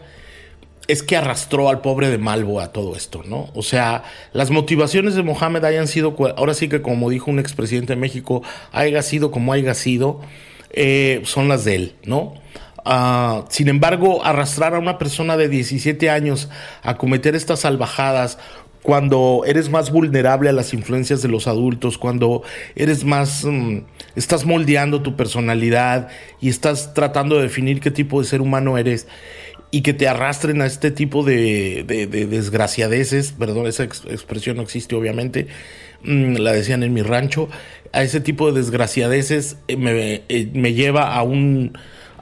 [0.89, 3.47] es que arrastró al pobre de Malvo a todo esto, ¿no?
[3.55, 7.93] O sea, las motivaciones de Mohamed hayan sido, ahora sí que como dijo un expresidente
[7.93, 10.19] de México, haya sido como haya sido,
[10.71, 12.33] eh, son las de él, ¿no?
[12.83, 16.49] Ah, sin embargo, arrastrar a una persona de 17 años
[16.83, 18.37] a cometer estas salvajadas
[18.85, 22.43] cuando eres más vulnerable a las influencias de los adultos, cuando
[22.75, 23.79] eres más, mm,
[24.15, 29.07] estás moldeando tu personalidad y estás tratando de definir qué tipo de ser humano eres
[29.71, 34.93] y que te arrastren a este tipo de, de, desgraciadeces, perdón, esa expresión no existe
[34.93, 35.47] obviamente,
[36.03, 37.49] mm, la decían en mi rancho,
[37.91, 41.75] a ese tipo de desgraciadeces eh, eh, me lleva a un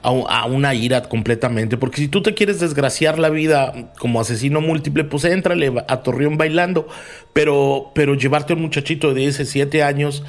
[0.04, 1.76] a, una ira completamente.
[1.76, 6.36] Porque si tú te quieres desgraciar la vida como asesino múltiple, pues éntrale a Torreón
[6.36, 6.86] bailando.
[7.32, 10.22] Pero, pero llevarte a un muchachito de 17 años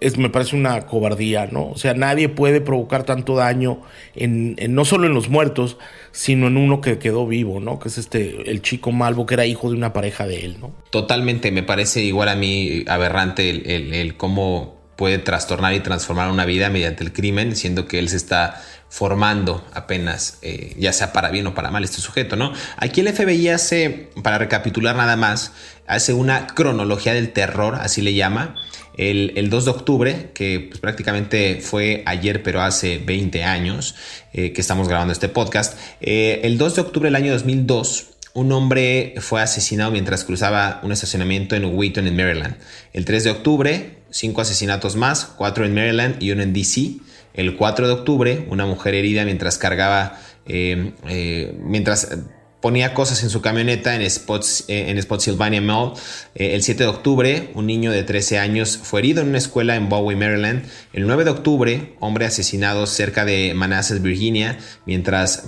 [0.00, 1.68] es, me parece una cobardía, ¿no?
[1.70, 3.80] O sea, nadie puede provocar tanto daño
[4.14, 5.78] en, no solo en los muertos,
[6.10, 7.78] sino en uno que quedó vivo, ¿no?
[7.78, 10.72] Que es este, el chico Malvo, que era hijo de una pareja de él, ¿no?
[10.90, 16.44] Totalmente, me parece igual a mí aberrante el, el cómo puede trastornar y transformar una
[16.44, 21.30] vida mediante el crimen, siendo que él se está formando apenas, eh, ya sea para
[21.30, 22.52] bien o para mal este sujeto, ¿no?
[22.76, 25.52] Aquí el FBI hace, para recapitular nada más,
[25.86, 28.56] hace una cronología del terror, así le llama,
[28.96, 33.94] el, 2 de octubre, que pues, prácticamente fue ayer, pero hace 20 años
[34.32, 38.52] eh, que estamos grabando este podcast, eh, el 2 de octubre del año 2002, un
[38.52, 42.56] hombre fue asesinado mientras cruzaba un estacionamiento en Wheaton, en Maryland.
[42.92, 46.96] El 3 de octubre, cinco asesinatos más, cuatro en Maryland y uno en DC.
[47.34, 52.16] El 4 de octubre, una mujer herida mientras cargaba, eh, eh, mientras
[52.60, 55.92] ponía cosas en su camioneta en, Spots, eh, en Spotsylvania Mall.
[56.34, 59.88] El 7 de octubre, un niño de 13 años fue herido en una escuela en
[59.88, 60.64] Bowie, Maryland.
[60.92, 65.44] El 9 de octubre, hombre asesinado cerca de Manassas, Virginia, mientras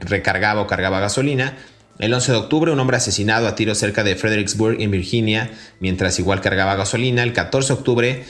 [0.00, 1.56] recargaba o cargaba gasolina.
[2.00, 6.18] El 11 de octubre, un hombre asesinado a tiro cerca de Fredericksburg, en Virginia, mientras
[6.18, 7.22] igual cargaba gasolina.
[7.22, 8.24] El 14 de octubre,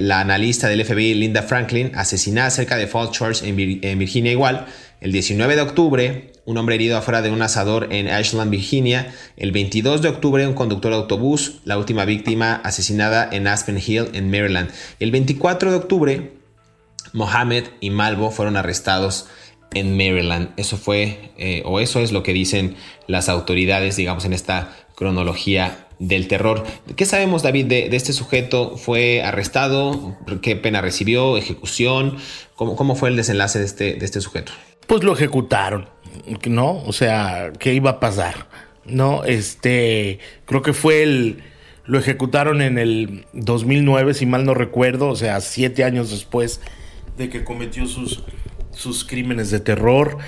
[0.00, 4.66] la analista del FBI, Linda Franklin, asesinada cerca de Falls Church, en Virginia igual.
[5.00, 9.12] El 19 de octubre, un hombre herido afuera de un asador en Ashland, Virginia.
[9.36, 14.10] El 22 de octubre, un conductor de autobús, la última víctima asesinada en Aspen Hill,
[14.12, 14.70] en Maryland.
[15.00, 16.32] El 24 de octubre,
[17.12, 19.26] Mohammed y Malvo fueron arrestados
[19.74, 20.50] en Maryland.
[20.56, 25.88] Eso fue, eh, o eso es lo que dicen las autoridades, digamos, en esta cronología
[25.98, 26.64] del terror.
[26.96, 28.76] ¿Qué sabemos, David, de, este sujeto?
[28.76, 30.16] ¿Fue arrestado?
[30.42, 31.36] ¿Qué pena recibió?
[31.36, 32.16] ¿Ejecución?
[32.56, 34.52] ¿Cómo, cómo fue el desenlace de este, de este sujeto?
[34.86, 35.88] Pues lo ejecutaron,
[36.46, 36.82] ¿no?
[36.84, 38.48] O sea, ¿qué iba a pasar?
[38.84, 41.42] No, este, creo que fue el,
[41.86, 46.60] lo ejecutaron en el 2009, si mal no recuerdo, o sea, siete años después
[47.16, 48.24] de que cometió sus,
[48.74, 50.18] sus crímenes de terror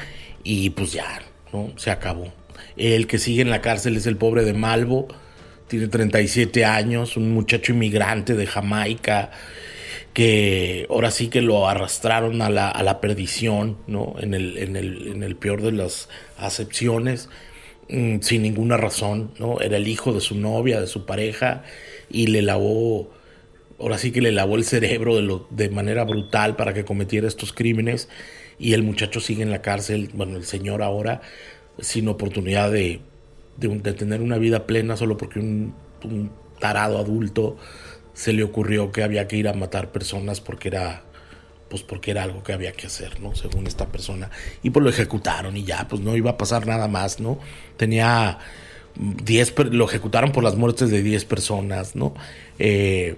[0.43, 1.23] y pues ya,
[1.53, 1.73] ¿no?
[1.77, 2.33] Se acabó.
[2.77, 5.09] El que sigue en la cárcel es el pobre de Malvo,
[5.69, 9.31] tiene 37 años, un muchacho inmigrante de Jamaica,
[10.13, 14.15] que ahora sí que lo arrastraron a la, a la perdición, ¿no?
[14.19, 17.29] En el, en, el, en el, peor de las acepciones,
[17.89, 19.61] mm, sin ninguna razón, ¿no?
[19.61, 21.65] Era el hijo de su novia, de su pareja,
[22.09, 23.11] y le lavó,
[23.79, 27.29] ahora sí que le lavó el cerebro de, lo, de manera brutal para que cometiera
[27.29, 28.09] estos crímenes,
[28.59, 31.21] y el muchacho sigue en la cárcel, bueno, el señor ahora,
[31.79, 33.01] sin oportunidad de,
[33.59, 35.75] de, tener una vida plena solo porque un,
[36.05, 37.57] un tarado adulto
[38.15, 41.03] se le ocurrió que había que ir a matar personas porque era
[41.69, 43.35] pues porque era algo que había que hacer, ¿no?
[43.35, 44.31] Según esta persona.
[44.63, 47.39] Y pues lo ejecutaron y ya, pues no iba a pasar nada más, ¿no?
[47.77, 48.39] Tenía
[48.95, 52.15] 10, lo ejecutaron por las muertes de 10 personas, ¿no?
[52.59, 53.17] Eh,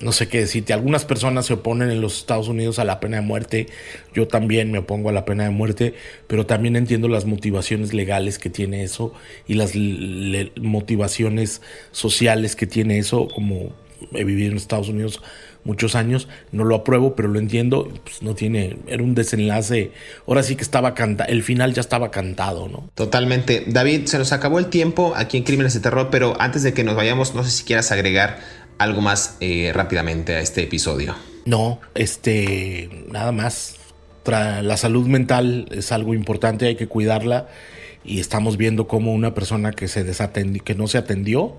[0.00, 3.16] no sé qué decirte, algunas personas se oponen en los Estados Unidos a la pena
[3.18, 3.66] de muerte,
[4.14, 5.94] yo también me opongo a la pena de muerte,
[6.26, 9.12] pero también entiendo las motivaciones legales que tiene eso
[9.46, 9.72] y las
[10.56, 13.72] motivaciones sociales que tiene eso, como
[14.12, 15.20] he vivido en Estados Unidos
[15.64, 19.92] muchos años, no lo apruebo, pero lo entiendo, pues no tiene, era un desenlace,
[20.26, 22.88] ahora sí que estaba cantado, el final ya estaba cantado, ¿no?
[22.94, 23.64] Totalmente.
[23.66, 26.84] David, se nos acabó el tiempo aquí en Crímenes de Terror, pero antes de que
[26.84, 28.38] nos vayamos, no sé si quieras agregar
[28.78, 31.14] algo más eh, rápidamente a este episodio.
[31.44, 33.76] No, este, nada más.
[34.24, 37.48] la salud mental es algo importante, hay que cuidarla
[38.04, 41.56] y estamos viendo cómo una persona que se desatendió, que no se atendió,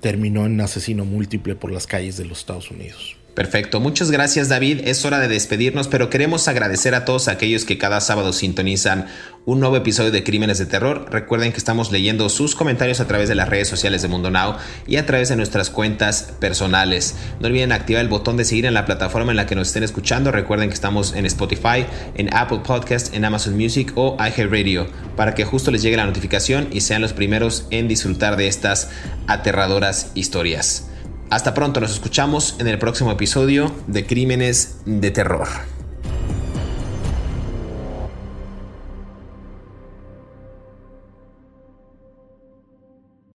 [0.00, 3.16] terminó en asesino múltiple por las calles de los Estados Unidos.
[3.34, 7.78] Perfecto, muchas gracias David, es hora de despedirnos, pero queremos agradecer a todos aquellos que
[7.78, 9.06] cada sábado sintonizan
[9.46, 11.06] un nuevo episodio de Crímenes de Terror.
[11.10, 14.56] Recuerden que estamos leyendo sus comentarios a través de las redes sociales de Mundo Now
[14.86, 17.14] y a través de nuestras cuentas personales.
[17.40, 19.84] No olviden activar el botón de seguir en la plataforma en la que nos estén
[19.84, 20.32] escuchando.
[20.32, 25.44] Recuerden que estamos en Spotify, en Apple Podcast, en Amazon Music o iHeartRadio para que
[25.44, 28.90] justo les llegue la notificación y sean los primeros en disfrutar de estas
[29.26, 30.89] aterradoras historias.
[31.30, 35.46] Hasta pronto, nos escuchamos en el próximo episodio de Crímenes de Terror.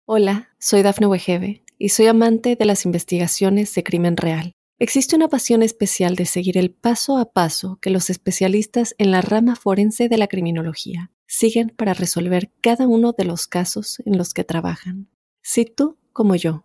[0.06, 4.52] Hola, soy Dafne Wegebe y soy amante de las investigaciones de crimen real.
[4.78, 9.20] Existe una pasión especial de seguir el paso a paso que los especialistas en la
[9.20, 14.32] rama forense de la criminología siguen para resolver cada uno de los casos en los
[14.32, 15.10] que trabajan.
[15.42, 16.64] Si tú, como yo,